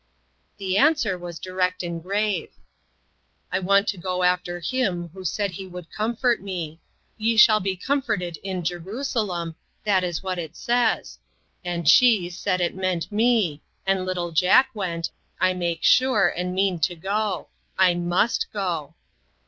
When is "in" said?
2.55-2.57, 8.37-8.63